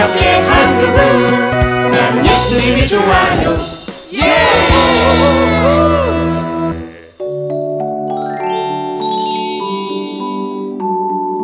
기억의 0.00 0.42
한국은 0.42 1.90
나는 1.90 2.26
예수님이 2.26 2.88
좋아요. 2.88 3.58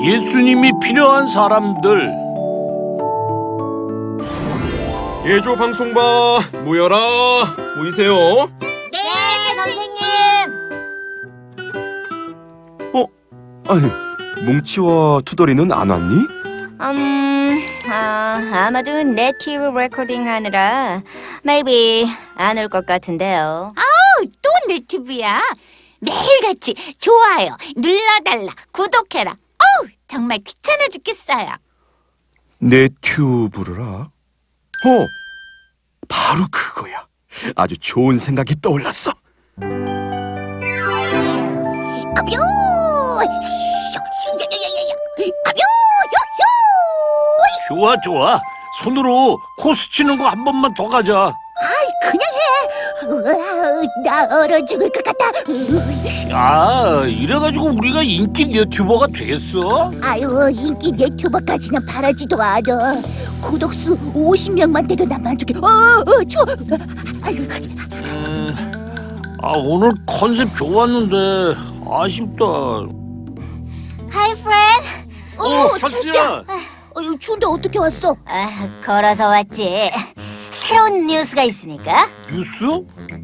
예수님이 0.02 0.72
필요한 0.82 1.28
사람들. 1.28 2.14
예조 5.26 5.56
방송반 5.56 6.42
모여라. 6.64 6.96
모이세요. 7.76 8.14
네, 8.60 8.98
선생님. 9.56 9.96
아니 13.68 13.90
뭉치와 14.46 15.22
투덜이는 15.24 15.72
안 15.72 15.90
왔니? 15.90 16.45
음, 16.80 17.66
아, 17.90 18.66
아마도 18.66 19.02
내튜브 19.02 19.64
recording 19.78 20.26
하느라 20.28 21.02
maybe 21.44 22.06
안 22.36 22.58
올 22.58 22.68
것 22.68 22.84
같은데요. 22.86 23.74
또 24.42 24.50
내튜브야. 24.68 25.40
매일같이 26.00 26.74
좋아요, 26.98 27.56
눌러달라, 27.76 28.52
구독해라. 28.72 29.32
어우, 29.32 29.88
정말 30.08 30.38
귀찮아 30.38 30.88
죽겠어요. 30.88 31.54
내 32.58 32.88
튜브를 33.02 33.80
아? 33.82 34.08
어 34.86 35.06
바로 36.08 36.46
그거야 36.50 37.06
아주 37.54 37.76
좋은 37.78 38.18
생각이 38.18 38.60
떠올랐어 38.62 39.12
아뷰! 42.16 42.32
아뷰! 45.46 45.60
좋아 47.68 47.96
좋아 48.00 48.40
손으로 48.82 49.38
코스 49.58 49.90
치는 49.90 50.18
거 50.18 50.24
한 50.24 50.44
번만 50.44 50.72
더 50.74 50.86
가자 50.88 51.34
그냥 52.02 52.20
해. 52.20 53.06
우와, 53.08 53.82
나 54.04 54.36
얼어 54.42 54.62
죽을 54.64 54.88
것 54.90 55.02
같다. 55.02 55.26
야 56.30 57.04
이래가지고 57.06 57.70
우리가 57.70 58.02
인기 58.02 58.44
유튜버가 58.52 59.06
되겠어? 59.08 59.90
아유, 60.02 60.50
인기 60.54 60.92
네튜버까지는 60.92 61.84
바라지도 61.86 62.36
않아. 62.40 63.02
구독수 63.40 63.96
50명만 64.12 64.86
돼도 64.88 65.04
난 65.06 65.22
만족해. 65.22 65.58
어, 65.58 65.66
어, 65.66 66.24
추워. 66.28 66.44
아유, 67.22 67.46
음, 68.14 69.36
아 69.42 69.52
오늘 69.56 69.92
컨셉 70.06 70.54
좋았는데 70.54 71.58
아쉽다 71.90 72.44
Hi 74.10 74.34
friend. 74.34 75.38
어 75.38 75.76
철수야 75.78 76.42
어유 76.98 77.18
추운데 77.18 77.46
어떻게 77.46 77.78
왔어? 77.78 78.16
아, 78.26 78.80
걸어서 78.84 79.28
왔지. 79.28 79.90
새로운 80.50 81.06
뉴스가 81.06 81.42
있으니까. 81.44 82.08
뉴스? 82.30 82.64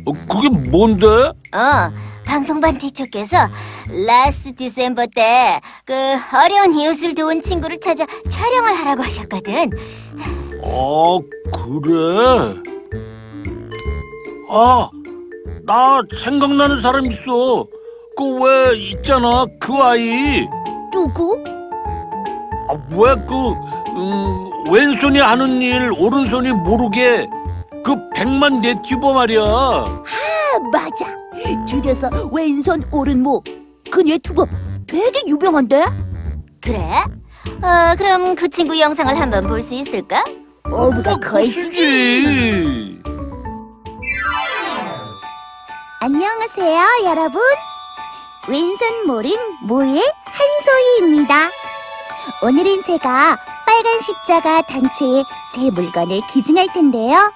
어, 0.06 0.12
그게 0.28 0.48
뭔데? 0.48 1.06
어, 1.06 1.90
방송반 2.24 2.78
teacher께서 2.78 3.36
last 4.06 4.54
December 4.54 5.06
때 5.14 5.60
그 5.84 5.92
어려운 6.36 6.74
이웃을 6.78 7.14
도운 7.14 7.42
친구를 7.42 7.80
찾아 7.80 8.06
촬영을 8.30 8.74
하라고 8.74 9.02
하셨거든. 9.02 9.70
아 10.64 11.18
그래 11.52 12.54
아 14.50 14.90
나 15.64 16.00
생각나는 16.24 16.82
사람 16.82 17.06
있어 17.06 17.66
그 18.16 18.24
왜 18.42 18.76
있잖아 18.90 19.46
그 19.60 19.72
아이 19.74 20.46
누구? 20.92 21.42
아, 22.72 22.78
왜그 22.90 23.34
음, 23.96 24.72
왼손이 24.72 25.18
하는 25.18 25.60
일 25.60 25.92
오른손이 25.98 26.52
모르게 26.52 27.28
그 27.84 27.94
백만 28.14 28.60
네티버 28.60 29.12
말이야 29.12 29.40
아, 29.42 30.04
맞아. 30.72 31.06
줄여서 31.66 32.08
왼손 32.32 32.84
오른목. 32.90 33.44
그 33.90 34.02
유튜버 34.06 34.46
되게 34.86 35.20
유명한데? 35.26 35.84
그래? 36.62 36.80
어, 37.62 37.94
그럼 37.96 38.34
그 38.34 38.48
친구 38.48 38.78
영상을 38.78 39.18
한번 39.20 39.46
볼 39.46 39.60
수 39.62 39.74
있을까? 39.74 40.22
어부가 40.64 41.16
글쓰지 41.16 43.02
안녕하세요, 46.00 46.80
여러분. 47.04 47.40
왼손 48.48 49.06
모른 49.06 49.30
모의 49.62 50.02
한소희입니다. 50.24 51.50
오늘은 52.42 52.82
제가 52.82 53.36
빨간 53.66 54.00
십자가 54.00 54.62
단체에 54.62 55.22
제 55.52 55.70
물건을 55.70 56.20
기증할 56.32 56.68
텐데요. 56.72 57.32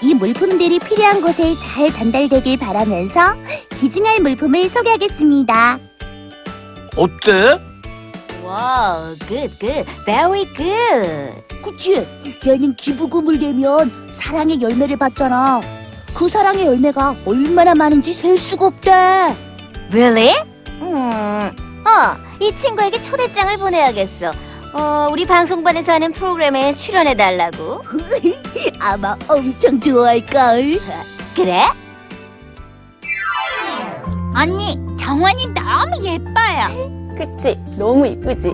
이 0.00 0.14
물품들이 0.14 0.78
필요한 0.78 1.20
곳에 1.20 1.54
잘 1.56 1.92
전달되길 1.92 2.58
바라면서 2.58 3.34
기증할 3.78 4.20
물품을 4.20 4.68
소개하겠습니다. 4.68 5.78
어때? 6.96 7.60
Wow, 8.44 9.16
good, 9.26 9.58
good, 9.58 9.84
very 10.04 10.44
good. 10.56 11.62
그치? 11.62 12.06
얘는 12.44 12.74
기부금을 12.74 13.38
내면 13.38 14.10
사랑의 14.10 14.60
열매를 14.60 14.96
받잖아. 14.98 15.60
그 16.12 16.28
사랑의 16.28 16.66
열매가 16.66 17.16
얼마나 17.24 17.74
많은지 17.74 18.12
셀 18.12 18.36
수가 18.36 18.66
없대. 18.66 18.90
Really? 19.92 20.34
음, 20.80 20.92
어, 21.86 22.16
이 22.42 22.52
친구에게 22.56 23.00
초대장을 23.00 23.56
보내야겠어. 23.56 24.32
어, 24.74 25.08
우리 25.12 25.24
방송반에서 25.26 25.92
하는 25.92 26.10
프로그램에 26.10 26.74
출연해 26.74 27.14
달라고. 27.14 27.82
아마 28.82 29.16
엄청 29.28 29.78
좋아할걸. 29.78 30.80
그래? 31.36 31.66
언니, 34.36 34.76
정원이 34.98 35.46
너무 35.54 36.04
예뻐요. 36.04 37.14
그치? 37.16 37.60
너무 37.76 38.08
이쁘지? 38.08 38.50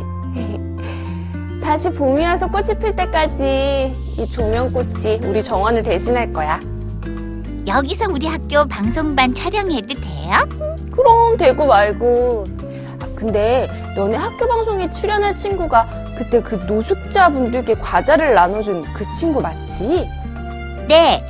다시 1.62 1.88
봄이 1.90 2.22
와서 2.22 2.46
꽃이 2.46 2.78
필 2.78 2.94
때까지 2.94 3.94
이 4.18 4.26
조명꽃이 4.26 5.20
우리 5.24 5.42
정원을 5.42 5.82
대신할 5.82 6.30
거야. 6.34 6.60
여기서 7.66 8.04
우리 8.10 8.26
학교 8.26 8.66
방송반 8.68 9.34
촬영해도 9.34 9.94
돼요? 9.94 10.46
그럼 10.90 11.38
되고 11.38 11.64
말고. 11.64 12.67
아, 13.18 13.20
근데 13.20 13.68
너네 13.96 14.16
학교 14.16 14.46
방송에 14.46 14.88
출연할 14.90 15.34
친구가 15.34 15.88
그때 16.16 16.40
그 16.40 16.54
노숙자분들께 16.54 17.74
과자를 17.74 18.34
나눠준 18.34 18.92
그 18.92 19.04
친구 19.10 19.40
맞지? 19.40 20.08
네. 20.86 21.24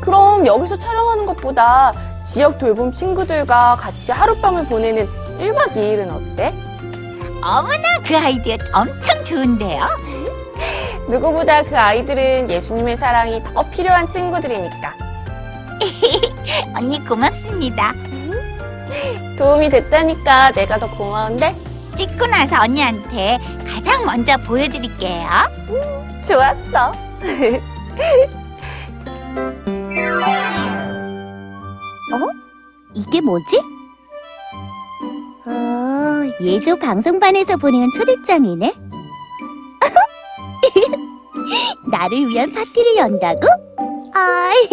그럼 0.00 0.46
여기서 0.46 0.78
촬영하는 0.78 1.26
것보다 1.26 1.92
지역 2.24 2.58
돌봄 2.58 2.90
친구들과 2.90 3.76
같이 3.76 4.12
하룻밤을 4.12 4.64
보내는 4.66 5.06
1박 5.38 5.74
2일은 5.74 6.10
어때? 6.10 6.54
어머나 7.42 7.98
그 8.04 8.16
아이디어 8.16 8.56
엄청 8.72 9.24
좋은데요? 9.24 9.86
누구보다 11.08 11.62
그 11.64 11.76
아이들은 11.76 12.50
예수님의 12.50 12.96
사랑이 12.96 13.42
더 13.44 13.62
필요한 13.70 14.08
친구들이니까. 14.08 14.94
언니 16.78 17.04
고맙습니다. 17.04 17.92
도움이 19.36 19.70
됐다니까 19.70 20.52
내가 20.52 20.78
더 20.78 20.88
고마운데? 20.96 21.54
찍고 21.96 22.26
나서 22.26 22.62
언니한테 22.62 23.38
가장 23.66 24.04
먼저 24.04 24.36
보여드릴게요. 24.38 25.26
좋았어. 26.26 26.92
이게 33.12 33.20
뭐지? 33.20 33.60
어, 35.44 36.22
예조 36.40 36.76
방송반에서 36.76 37.58
보낸 37.58 37.90
초대장이네. 37.92 38.72
나를 41.90 42.28
위한 42.28 42.50
파티를 42.52 42.96
연다고? 42.96 43.40
아이, 44.14 44.66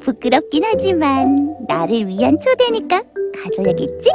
부끄럽긴 0.00 0.64
하지만 0.64 1.54
나를 1.68 2.08
위한 2.08 2.36
초대니까 2.40 3.02
가져야겠지? 3.42 4.10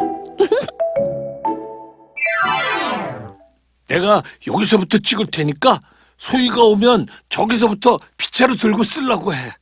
내가 3.87 4.21
여기서부터 4.47 4.97
찍을 4.97 5.27
테니까 5.31 5.81
소희가 6.17 6.61
오면 6.63 7.07
저기서부터 7.29 7.99
빗자루 8.17 8.57
들고 8.57 8.83
쓰려고 8.83 9.33
해 9.33 9.53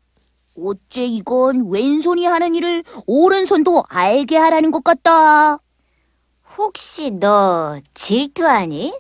어째 0.58 1.06
이건 1.06 1.70
왼손이 1.70 2.26
하는 2.26 2.56
일을 2.56 2.84
오른손도 3.06 3.84
알게 3.90 4.38
하라는 4.38 4.72
것 4.72 4.84
같다. 4.86 5.58
혹시 6.58 7.12
너 7.12 7.80
질투하니? 7.94 8.94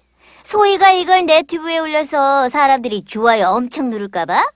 소희가 0.44 0.92
이걸 0.92 1.26
네티브에 1.26 1.80
올려서 1.80 2.50
사람들이 2.50 3.04
좋아요 3.06 3.48
엄청 3.48 3.90
누를까봐? 3.90 4.52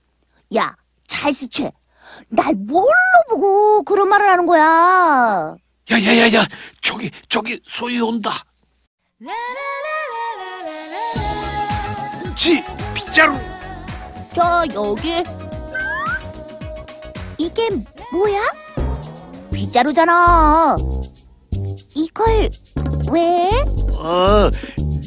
야, 0.56 0.76
찰스채. 1.08 1.72
날 2.28 2.54
뭘로 2.54 2.86
보고 3.30 3.82
그런 3.82 4.08
말을 4.10 4.28
하는 4.28 4.44
거야? 4.44 5.56
야야야야 5.90 6.46
저기 6.80 7.10
저기 7.28 7.60
소희 7.64 8.00
온다 8.00 8.44
지 12.40 12.64
빗자루. 12.94 13.34
자, 14.32 14.64
여기. 14.72 15.22
이게 17.36 17.68
뭐야? 18.10 18.40
빗자루잖아. 19.52 20.78
이걸 21.94 22.48
왜? 23.12 23.50
아, 23.98 24.50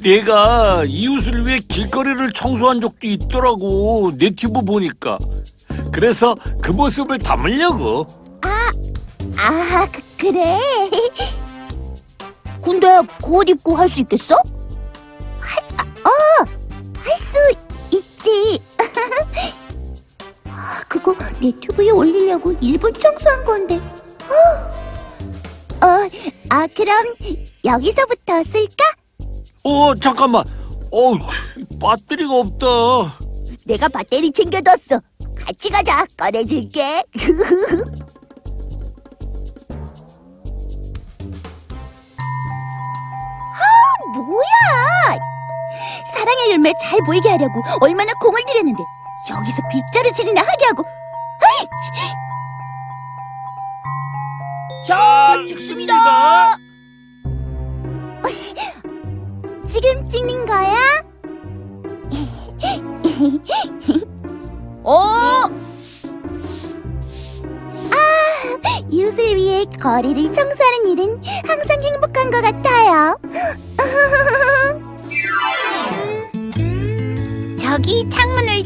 내가 0.03 0.83
이웃을 0.85 1.47
위해 1.47 1.57
길거리를 1.57 2.31
청소한 2.33 2.79
적도 2.79 3.07
있더라고. 3.07 4.11
내 4.15 4.29
튜브 4.29 4.61
보니까. 4.61 5.17
그래서 5.91 6.35
그 6.61 6.71
모습을 6.71 7.17
담으려고. 7.17 8.05
아, 8.43 9.87
그, 9.91 10.01
그래. 10.23 10.57
근데 12.63 12.87
그 13.21 13.33
옷 13.35 13.49
입고 13.49 13.75
할 13.75 13.89
수 13.89 13.99
있겠어? 14.01 14.35
할, 15.39 15.63
아, 15.77 15.83
어, 16.07 16.45
할 16.95 17.19
수 17.19 17.37
있지. 17.91 18.61
아, 20.47 20.81
그거 20.87 21.13
내 21.41 21.51
튜브에 21.59 21.89
올리려고 21.89 22.53
일본 22.61 22.93
청소한 22.93 23.43
건데. 23.43 23.75
어, 25.81 25.85
어, 25.85 26.09
아, 26.51 26.67
그럼 26.73 27.05
여기서부터 27.65 28.43
쓸까? 28.43 28.83
어, 29.65 29.93
잠깐만. 29.95 30.45
어, 30.91 31.13
배터리가 31.81 32.33
없다. 32.33 33.17
내가 33.65 33.89
배터리 33.89 34.31
챙겨뒀어. 34.31 35.01
같이 35.35 35.69
가자. 35.69 36.05
꺼내줄게. 36.15 37.03
뭐야? 44.33 45.19
사랑의 46.05 46.51
열매 46.51 46.71
잘 46.81 46.99
보이게 47.05 47.29
하려고 47.29 47.61
얼마나 47.81 48.11
공을 48.19 48.41
들였는데 48.47 48.83
여기서 49.29 49.61
빗자루 49.71 50.11
질이나 50.11 50.41
하게 50.41 50.65
하고. 50.65 50.83
아이! 51.41 51.67
자, 54.85 55.37
찍습니다. 55.47 56.57
지금 59.65 60.05
찍는 60.07 60.45
거야? 60.45 61.03
어! 64.83 65.45
아, 67.89 67.95
이웃을 68.91 69.35
위해 69.35 69.65
거리를 69.81 70.31
청소하는 70.31 70.87
일은 70.89 71.19
항상 71.47 71.81
행복한 71.81 72.29
것 72.29 72.39
같아 72.41 72.69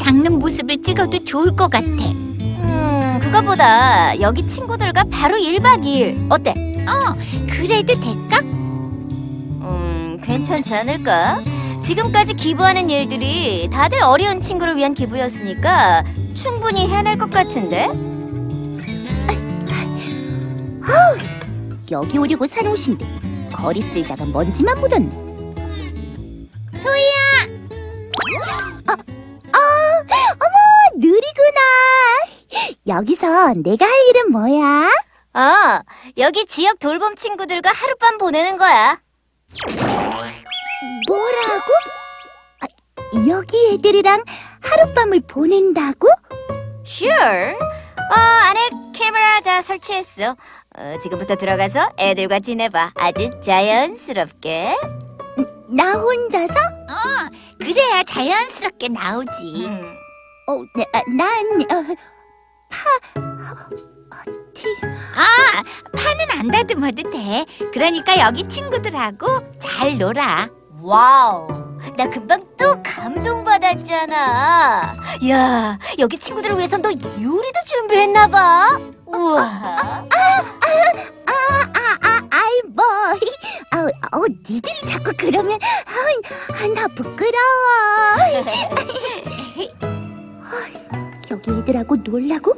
닦는 0.08 0.40
모습을 0.40 0.82
찍어도 0.82 1.26
좋을 1.26 1.54
것 1.54 1.70
같아. 1.70 1.86
음, 1.86 3.20
그거보다 3.22 4.18
여기 4.22 4.48
친구들과 4.48 5.04
바로 5.12 5.36
1박 5.36 5.84
2일. 5.84 6.32
어때? 6.32 6.52
어, 6.88 7.14
그래도 7.50 7.94
될까? 8.00 8.40
음, 8.40 10.18
괜찮지 10.24 10.74
않을까? 10.74 11.42
지금까지 11.84 12.36
기부하는 12.36 12.90
일들이 12.90 13.68
다들 13.70 14.02
어려운 14.02 14.40
친구를 14.40 14.78
위한 14.78 14.94
기부였으니까 14.94 16.06
충분히 16.36 16.88
해낼 16.88 17.18
것 17.18 17.30
같은데? 17.30 17.90
여기 21.92 22.18
오려고 22.18 22.48
산 22.48 22.66
옷인데 22.68 23.06
거리 23.52 23.82
쓸다가 23.82 24.26
먼지만 24.26 24.80
묻었네. 24.80 25.27
여기서 32.98 33.54
내가 33.64 33.86
할 33.86 33.94
일은 34.10 34.32
뭐야? 34.32 34.90
어, 35.36 35.82
여기 36.18 36.48
지역 36.48 36.80
돌봄 36.80 37.16
친구들과 37.16 37.70
하룻밤 37.72 38.18
보내는 38.18 38.58
거야. 38.58 39.00
뭐라고? 41.08 41.72
아, 42.62 43.28
여기 43.30 43.74
애들이랑 43.74 44.24
하룻밤을 44.62 45.22
보낸다고? 45.28 46.08
Sure. 46.84 47.54
어, 47.54 48.16
안에 48.16 48.70
카메라 48.98 49.42
다 49.42 49.62
설치했어. 49.62 50.36
어, 50.78 50.98
지금부터 51.00 51.36
들어가서 51.36 51.92
애들과 52.00 52.40
지내봐. 52.40 52.94
아주 52.96 53.30
자연스럽게. 53.42 54.76
나 55.70 55.92
혼자서? 55.94 56.54
어, 56.56 57.30
그래야 57.60 58.04
자연스럽게 58.04 58.88
나오지. 58.88 59.68
어, 60.48 60.64
네, 60.76 60.86
아, 60.94 61.02
난 61.16 61.28
어, 61.70 61.84
파, 61.84 62.08
어, 63.16 64.32
티. 64.54 64.66
아, 65.16 65.26
판은 65.96 66.26
안 66.40 66.52
다듬어도 66.52 67.10
돼. 67.10 67.46
그러니까 67.74 68.20
여기 68.20 68.48
친구들하고 68.48 69.58
잘 69.60 69.98
놀아. 69.98 70.48
와우. 70.82 71.48
나 71.96 72.08
금방 72.10 72.42
또 72.60 72.74
감동받았잖아. 72.84 74.16
야, 75.30 75.80
여기 76.00 76.18
친구들을 76.18 76.58
위해서 76.58 76.78
너 76.78 76.90
요리도 76.90 77.60
준비했나 77.66 78.28
봐. 78.28 78.78
우와. 79.06 79.42
아, 79.42 80.08
아, 80.12 80.44
아, 81.26 81.34
아, 81.74 81.98
아, 82.04 82.22
아이 82.30 82.62
뭐. 82.68 82.84
아, 83.72 83.78
어, 84.18 84.22
니들이 84.50 84.82
자꾸 84.86 85.12
그러면 85.18 85.58
아, 85.86 85.94
아, 86.54 86.68
나 86.74 86.88
부끄러워. 86.88 87.38
여기 91.32 91.52
애들하고 91.52 91.98
놀라고? 91.98 92.54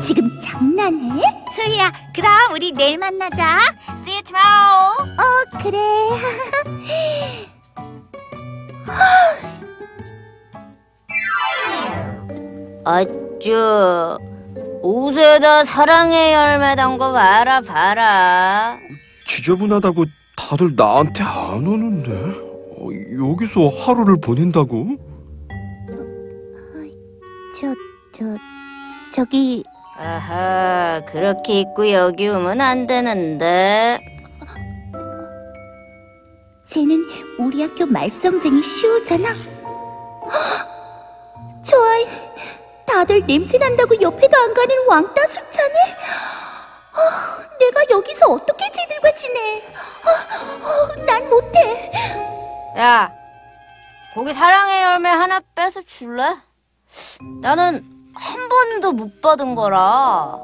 지금 0.00 0.28
장난해? 0.40 1.22
소희야, 1.54 1.92
그럼 2.14 2.52
우리 2.54 2.72
내일 2.72 2.98
만나자. 2.98 3.58
See 4.02 4.14
you 4.14 4.22
tomorrow. 4.22 5.02
어, 5.18 5.44
그래. 5.62 5.78
어쭈, 12.84 14.18
옷에다 14.82 15.64
사랑의 15.64 16.32
열매 16.32 16.74
단거 16.74 17.12
봐라, 17.12 17.60
봐라. 17.60 18.78
지저분하다고 19.26 20.06
다들 20.36 20.74
나한테 20.74 21.22
안 21.22 21.66
오는데 21.66 22.10
어, 22.12 22.88
여기서 23.30 23.68
하루를 23.68 24.16
보낸다고? 24.20 24.96
저, 27.54 27.74
저, 28.20 28.26
저기. 29.10 29.64
아하, 29.96 31.00
그렇게 31.06 31.60
입고 31.60 31.90
여기 31.90 32.28
오면 32.28 32.60
안 32.60 32.86
되는데. 32.86 33.98
쟤는 36.66 37.02
우리 37.38 37.62
학교 37.62 37.86
말썽쟁이 37.86 38.62
시우잖아. 38.62 39.30
저 41.64 41.82
아이, 41.82 42.06
다들 42.86 43.26
냄새 43.26 43.56
난다고 43.56 43.98
옆에도 43.98 44.36
안 44.36 44.52
가는 44.52 44.74
왕따 44.86 45.26
수차네. 45.26 45.74
어, 46.92 47.00
내가 47.58 47.80
여기서 47.90 48.26
어떻게 48.26 48.70
쟤들과 48.70 49.14
지내? 49.14 49.62
어, 50.04 50.10
어, 50.66 50.94
난 51.06 51.26
못해. 51.30 51.90
야, 52.76 53.10
거기 54.14 54.34
사랑의 54.34 54.82
열매 54.82 55.08
하나 55.08 55.40
빼서 55.54 55.80
줄래? 55.82 56.36
나는 57.40 57.99
한 58.14 58.48
번도 58.48 58.92
못 58.92 59.20
받은 59.20 59.54
거라. 59.54 60.38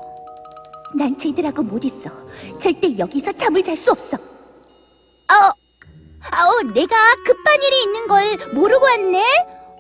난 0.95 1.17
쟤들하고 1.19 1.63
못 1.63 1.85
있어. 1.85 2.11
절대 2.59 2.97
여기서 2.99 3.33
잠을 3.33 3.63
잘 3.63 3.77
수 3.77 3.91
없어. 3.91 4.17
어, 4.17 5.35
어, 5.35 6.63
내가 6.75 6.97
급한 7.25 7.63
일이 7.63 7.83
있는 7.83 8.07
걸 8.07 8.55
모르고 8.55 8.85
왔네. 8.85 9.23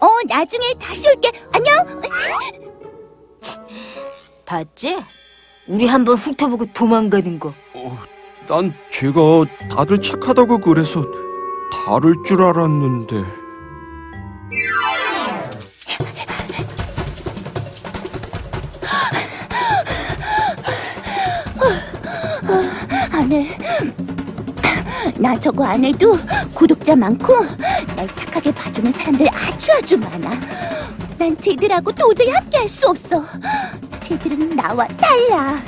어, 0.03 0.09
나중에 0.29 0.63
다시 0.81 1.09
올게. 1.09 1.31
안녕. 1.55 2.01
봤지? 4.45 4.99
우리 5.69 5.87
한번 5.87 6.17
훑어보고 6.17 6.67
도망가는 6.73 7.39
거. 7.39 7.53
어, 7.75 7.99
난 8.49 8.73
제가 8.91 9.21
다들 9.71 10.01
착하다고 10.01 10.59
그래서 10.59 11.05
다를 11.73 12.15
줄 12.25 12.43
알았는데 12.43 13.25
안 23.17 23.33
해. 23.33 23.49
나 25.17 25.39
저거 25.39 25.65
안 25.65 25.83
해도 25.85 26.19
구독자 26.53 26.95
많고 26.95 27.33
날 27.97 28.07
착하게 28.15 28.53
봐주는 28.53 28.93
사람들 28.93 29.27
아주 29.33 29.73
아주 29.73 29.97
많아. 29.99 30.31
난 31.19 31.37
쟤들하고 31.39 31.93
도저히 31.93 32.31
함께 32.31 32.59
할 32.59 32.69
수 32.69 32.87
없어. 32.89 33.25
쟤들은 34.01 34.51
나와 34.51 34.87
달라. 34.89 35.63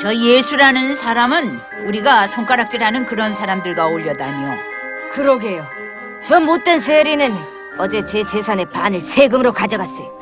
저 0.00 0.14
예수라는 0.14 0.94
사람은 0.94 1.58
우리가 1.86 2.26
손가락질하는 2.26 3.06
그런 3.06 3.32
사람들과 3.34 3.86
어울려 3.86 4.12
다녀. 4.12 4.54
그러게요. 5.10 5.66
저 6.26 6.40
못된 6.40 6.80
세리는 6.80 7.34
어제 7.78 8.04
제 8.04 8.24
재산의 8.24 8.66
반을 8.66 9.00
세금으로 9.00 9.52
가져갔어요. 9.52 10.12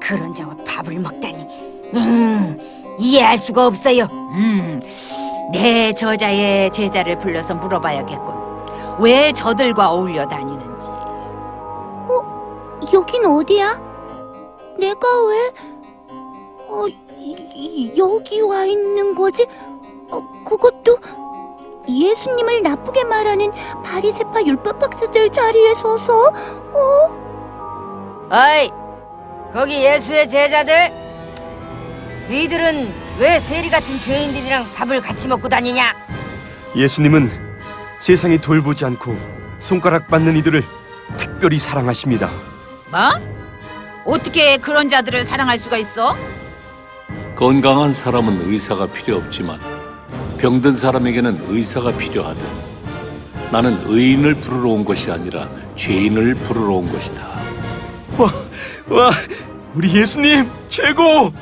그런 0.00 0.34
자와 0.34 0.54
밥을 0.66 0.98
먹다니. 0.98 1.46
음, 1.94 2.58
이해할 2.98 3.38
수가 3.38 3.66
없어요. 3.66 4.04
음, 4.34 4.80
내 5.52 5.92
저자의 5.94 6.72
제자를 6.72 7.18
불러서 7.18 7.54
물어봐야겠군. 7.54 8.34
왜 9.00 9.32
저들과 9.32 9.90
어울려 9.92 10.26
다니는지. 10.26 10.90
여긴 12.92 13.24
어디야? 13.24 13.80
내가 14.76 15.06
왜 15.28 15.52
어, 16.68 16.88
이- 16.88 17.36
이- 17.54 17.92
여기 17.96 18.40
와 18.40 18.64
있는 18.64 19.14
거지? 19.14 19.46
어, 20.10 20.20
그것도 20.44 20.98
예수님을 21.88 22.62
나쁘게 22.62 23.04
말하는 23.04 23.50
바리새파 23.84 24.42
율법 24.46 24.82
학자들 24.82 25.30
자리에 25.30 25.74
서서 25.74 26.32
어이, 28.30 28.70
거기 29.52 29.84
예수의 29.84 30.28
제자들. 30.28 30.90
너희들은 32.28 32.92
왜 33.18 33.38
세리 33.40 33.68
같은 33.68 33.98
죄인들이랑 33.98 34.72
밥을 34.74 35.00
같이 35.00 35.28
먹고 35.28 35.48
다니냐? 35.48 35.92
예수님은 36.74 37.30
세상이 37.98 38.38
돌보지 38.38 38.84
않고 38.86 39.14
손가락 39.58 40.08
받는 40.08 40.36
이들을 40.36 40.64
특별히 41.18 41.58
사랑하십니다. 41.58 42.30
뭐? 42.90 43.00
어떻게 44.04 44.56
그런 44.56 44.88
자들을 44.88 45.24
사랑할 45.24 45.58
수가 45.58 45.76
있어? 45.78 46.16
건강한 47.36 47.92
사람은 47.92 48.50
의사가 48.50 48.86
필요 48.86 49.16
없지만 49.18 49.58
병든 50.42 50.74
사람에게는 50.74 51.44
의사가 51.50 51.96
필요하다. 51.96 52.40
나는 53.52 53.78
의인을 53.86 54.34
부르러 54.34 54.70
온 54.70 54.84
것이 54.84 55.08
아니라 55.08 55.48
죄인을 55.76 56.34
부르러 56.34 56.74
온 56.74 56.90
것이다. 56.90 57.24
와, 58.18 58.32
와, 58.88 59.10
우리 59.72 59.94
예수님 59.94 60.50
최고! 60.66 61.32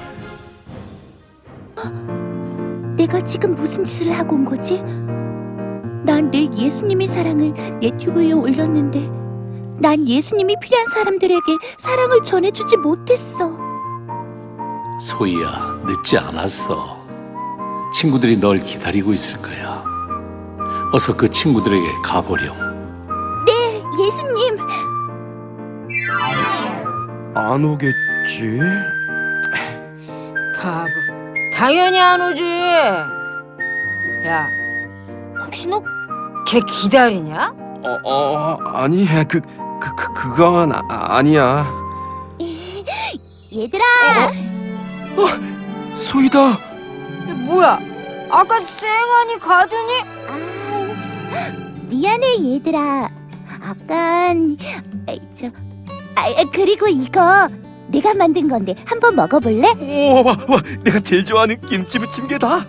내가 2.94 3.22
지금 3.24 3.54
무슨 3.54 3.86
짓을 3.86 4.12
하고 4.12 4.36
온 4.36 4.44
거지? 4.44 4.82
난 6.04 6.30
늘 6.30 6.52
예수님의 6.54 7.08
사랑을 7.08 7.54
네튜브에 7.80 8.32
올렸는데 8.32 9.00
난 9.80 10.06
예수님이 10.06 10.56
필요한 10.60 10.86
사람들에게 10.88 11.40
사랑을 11.78 12.22
전해주지 12.22 12.76
못했어. 12.76 13.50
소희야, 15.00 15.80
늦지 15.86 16.18
않았어. 16.18 16.99
친구들이 17.92 18.38
널 18.38 18.58
기다리고 18.58 19.12
있을 19.12 19.40
거야. 19.42 19.82
어서 20.92 21.16
그 21.16 21.28
친구들에게 21.30 21.86
가보렴. 22.04 22.56
네, 23.46 23.82
예수님. 24.04 24.56
안 27.34 27.64
오겠지? 27.64 28.58
바보. 30.60 30.90
당연히 31.54 31.98
안 31.98 32.20
오지. 32.20 32.42
야, 34.26 34.46
혹시 35.44 35.66
너 35.68 35.82
걔 36.50 36.58
기다리냐? 36.62 37.52
어, 37.84 37.98
어, 38.02 38.58
아니, 38.74 39.06
그, 39.28 39.40
그, 39.80 39.94
그 39.94 40.12
그건 40.14 40.72
아, 40.72 40.82
아니야. 40.88 41.64
얘들아, 43.56 43.84
소희다. 45.94 46.58
뭐야? 47.50 47.80
아까 48.30 48.64
쌩하니 48.64 49.38
가더니 49.40 49.92
아, 50.28 51.52
미안해 51.88 52.54
얘들아. 52.54 53.08
아깐 53.62 54.56
아이, 55.08 55.20
저 55.34 55.48
아, 55.48 56.44
그리고 56.52 56.86
이거 56.86 57.48
내가 57.88 58.14
만든 58.14 58.46
건데 58.48 58.76
한번 58.84 59.16
먹어볼래? 59.16 59.68
오, 59.80 60.22
와, 60.24 60.36
와, 60.48 60.62
내가 60.84 61.00
제일 61.00 61.24
좋아하는 61.24 61.60
김치 61.62 61.98
부침개다. 61.98 62.64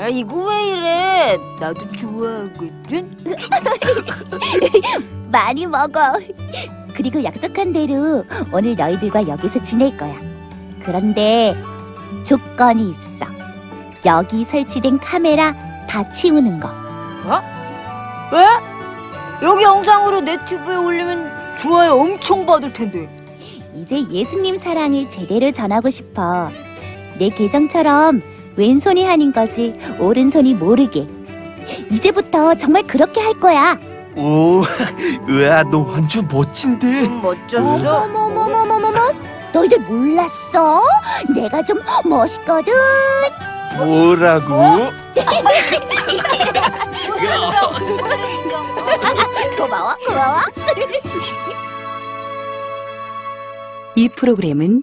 아, 0.00 0.08
이거 0.08 0.48
왜 0.48 0.66
이래? 0.70 1.38
나도 1.60 1.92
좋아하거든. 1.92 3.16
많이 5.30 5.66
먹어. 5.66 6.18
그리고 6.94 7.22
약속한 7.22 7.72
대로 7.72 8.24
오늘 8.52 8.74
너희들과 8.74 9.28
여기서 9.28 9.62
지낼 9.62 9.96
거야. 9.96 10.16
그런데 10.84 11.56
조건이 12.24 12.90
있어. 12.90 13.25
여기 14.06 14.44
설치된 14.44 14.98
카메라 15.00 15.52
다 15.88 16.08
치우는 16.10 16.60
거. 16.60 16.68
왜? 18.32 18.44
여기 19.42 19.62
영상으로 19.64 20.20
내 20.20 20.42
튜브에 20.44 20.76
올리면 20.76 21.30
좋아요 21.58 21.94
엄청 21.94 22.46
받을 22.46 22.72
텐데. 22.72 23.08
이제 23.74 24.02
예수님 24.10 24.56
사랑을 24.56 25.08
제대로 25.08 25.50
전하고 25.50 25.90
싶어. 25.90 26.50
내 27.18 27.28
계정처럼 27.30 28.22
왼손이 28.56 29.04
하는 29.04 29.32
것을 29.32 29.76
오른손이 29.98 30.54
모르게. 30.54 31.06
이제부터 31.90 32.54
정말 32.54 32.84
그렇게 32.86 33.20
할 33.20 33.34
거야. 33.34 33.76
오, 34.16 34.62
으아, 35.28 35.64
너 35.64 35.80
완전 35.80 36.26
멋진데. 36.30 36.86
음, 37.06 37.20
멋졌어. 37.22 37.62
어머머머머머머머. 37.74 38.98
너희들 39.52 39.80
몰랐어? 39.80 40.80
내가 41.34 41.62
좀 41.64 41.80
멋있거든. 42.04 42.72
뭐라고? 43.78 44.90
고마워, 49.56 49.94
고마워. 50.06 50.36
이 53.94 54.08
프로그램은 54.08 54.82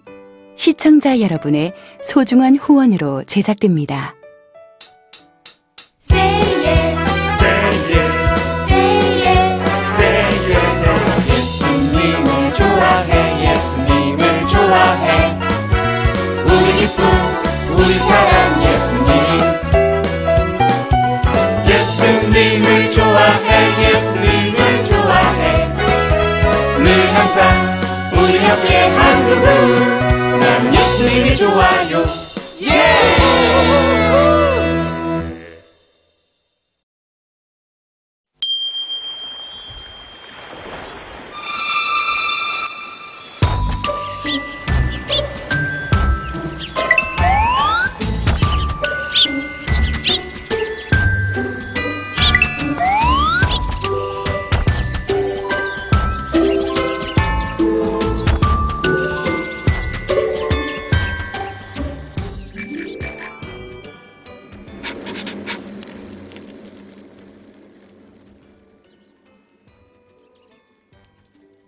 시청자 0.56 1.20
여러분의 1.20 1.72
소중한 2.02 2.56
후원으로 2.56 3.24
제작됩니다. 3.24 4.14